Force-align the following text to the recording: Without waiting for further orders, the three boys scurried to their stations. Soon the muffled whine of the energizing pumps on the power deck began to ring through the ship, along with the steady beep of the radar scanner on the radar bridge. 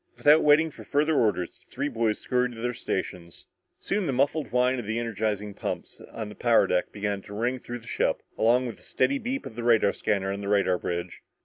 Without 0.17 0.43
waiting 0.43 0.71
for 0.71 0.83
further 0.83 1.13
orders, 1.13 1.59
the 1.63 1.71
three 1.71 1.87
boys 1.87 2.17
scurried 2.17 2.53
to 2.53 2.59
their 2.59 2.73
stations. 2.73 3.45
Soon 3.79 4.07
the 4.07 4.11
muffled 4.11 4.51
whine 4.51 4.79
of 4.79 4.87
the 4.87 4.97
energizing 4.97 5.53
pumps 5.53 6.01
on 6.11 6.27
the 6.27 6.33
power 6.33 6.65
deck 6.65 6.91
began 6.91 7.21
to 7.21 7.35
ring 7.35 7.59
through 7.59 7.77
the 7.77 7.85
ship, 7.87 8.23
along 8.35 8.65
with 8.65 8.77
the 8.77 8.81
steady 8.83 9.19
beep 9.19 9.45
of 9.45 9.55
the 9.55 9.63
radar 9.63 9.93
scanner 9.93 10.33
on 10.33 10.41
the 10.41 10.47
radar 10.49 10.79
bridge. 10.79 11.21